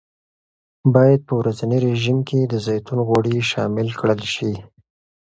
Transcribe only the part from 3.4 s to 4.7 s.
شامل کړل شي.